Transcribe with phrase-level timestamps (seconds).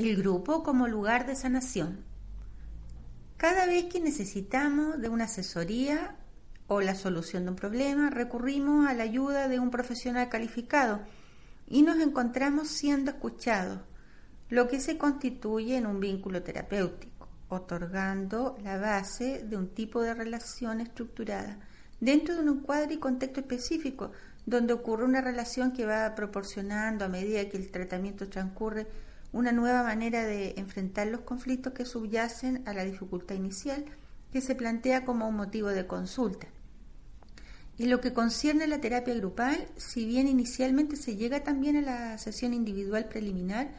[0.00, 2.06] El grupo como lugar de sanación.
[3.36, 6.16] Cada vez que necesitamos de una asesoría
[6.68, 11.02] o la solución de un problema, recurrimos a la ayuda de un profesional calificado
[11.66, 13.80] y nos encontramos siendo escuchados,
[14.48, 20.14] lo que se constituye en un vínculo terapéutico, otorgando la base de un tipo de
[20.14, 21.58] relación estructurada
[22.00, 24.12] dentro de un cuadro y contexto específico,
[24.46, 28.86] donde ocurre una relación que va proporcionando a medida que el tratamiento transcurre
[29.32, 33.84] una nueva manera de enfrentar los conflictos que subyacen a la dificultad inicial
[34.32, 36.48] que se plantea como un motivo de consulta.
[37.78, 41.80] En lo que concierne a la terapia grupal, si bien inicialmente se llega también a
[41.80, 43.70] la sesión individual preliminar,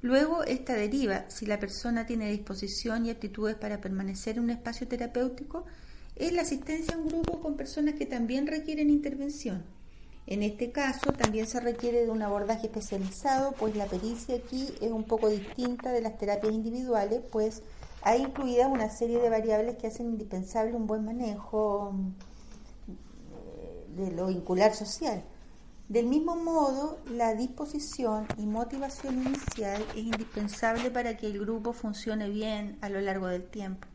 [0.00, 4.86] luego esta deriva, si la persona tiene disposición y aptitudes para permanecer en un espacio
[4.86, 5.66] terapéutico,
[6.14, 9.77] es la asistencia a un grupo con personas que también requieren intervención
[10.30, 14.92] en este caso también se requiere de un abordaje especializado, pues la pericia aquí es
[14.92, 17.62] un poco distinta de las terapias individuales, pues
[18.02, 21.94] ha incluida una serie de variables que hacen indispensable un buen manejo
[22.88, 25.24] eh, de lo vincular social.
[25.88, 32.28] Del mismo modo, la disposición y motivación inicial es indispensable para que el grupo funcione
[32.28, 33.88] bien a lo largo del tiempo.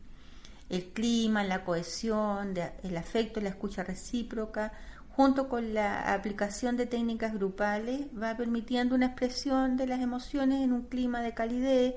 [0.69, 4.71] El clima, la cohesión, el afecto, la escucha recíproca,
[5.15, 10.73] junto con la aplicación de técnicas grupales, va permitiendo una expresión de las emociones en
[10.73, 11.93] un clima de calidez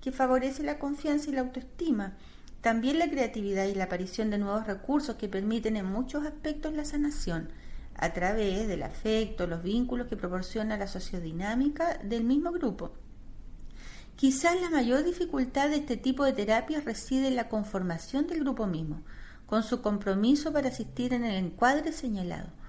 [0.00, 2.16] que favorece la confianza y la autoestima.
[2.60, 6.84] También la creatividad y la aparición de nuevos recursos que permiten en muchos aspectos la
[6.84, 7.48] sanación,
[7.96, 12.92] a través del afecto, los vínculos que proporciona la sociodinámica del mismo grupo.
[14.14, 18.68] Quizás la mayor dificultad de este tipo de terapias reside en la conformación del grupo
[18.68, 19.02] mismo,
[19.46, 22.59] con su compromiso para asistir en el encuadre señalado.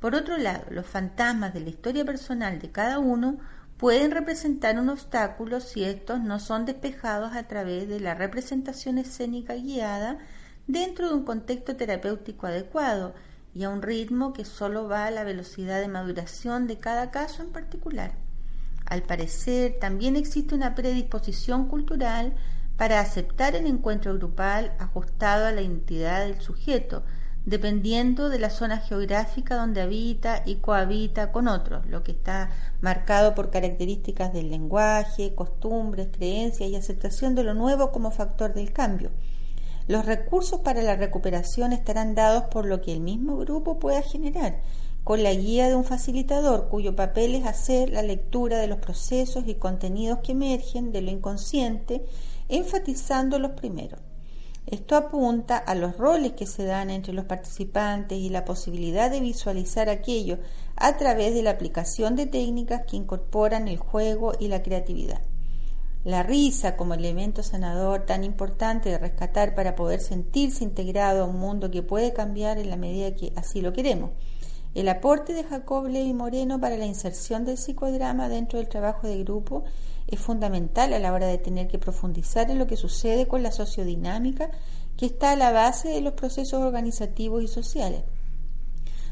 [0.00, 3.38] Por otro lado, los fantasmas de la historia personal de cada uno
[3.76, 9.54] pueden representar un obstáculo si estos no son despejados a través de la representación escénica
[9.54, 10.18] guiada
[10.66, 13.14] dentro de un contexto terapéutico adecuado
[13.54, 17.42] y a un ritmo que solo va a la velocidad de maduración de cada caso
[17.42, 18.12] en particular.
[18.86, 22.34] Al parecer, también existe una predisposición cultural
[22.76, 27.02] para aceptar el encuentro grupal ajustado a la identidad del sujeto,
[27.46, 33.34] dependiendo de la zona geográfica donde habita y cohabita con otros, lo que está marcado
[33.34, 39.10] por características del lenguaje, costumbres, creencias y aceptación de lo nuevo como factor del cambio.
[39.88, 44.60] Los recursos para la recuperación estarán dados por lo que el mismo grupo pueda generar,
[45.02, 49.44] con la guía de un facilitador cuyo papel es hacer la lectura de los procesos
[49.46, 52.04] y contenidos que emergen de lo inconsciente,
[52.48, 54.00] enfatizando los primeros.
[54.66, 59.20] Esto apunta a los roles que se dan entre los participantes y la posibilidad de
[59.20, 60.38] visualizar aquello
[60.76, 65.22] a través de la aplicación de técnicas que incorporan el juego y la creatividad.
[66.04, 71.38] La risa como elemento sanador tan importante de rescatar para poder sentirse integrado a un
[71.38, 74.12] mundo que puede cambiar en la medida que así lo queremos.
[74.72, 79.24] El aporte de Jacob Levi Moreno para la inserción del psicodrama dentro del trabajo de
[79.24, 79.64] grupo
[80.06, 83.50] es fundamental a la hora de tener que profundizar en lo que sucede con la
[83.50, 84.50] sociodinámica
[84.96, 88.02] que está a la base de los procesos organizativos y sociales.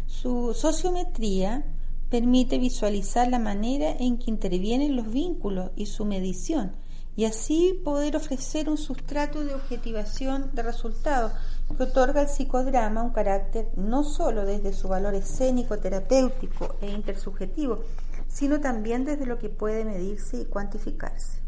[0.06, 1.64] Su sociometría
[2.08, 6.72] permite visualizar la manera en que intervienen los vínculos y su medición,
[7.18, 11.32] y así poder ofrecer un sustrato de objetivación de resultados
[11.76, 17.82] que otorga al psicodrama un carácter no sólo desde su valor escénico, terapéutico e intersubjetivo,
[18.28, 21.47] sino también desde lo que puede medirse y cuantificarse.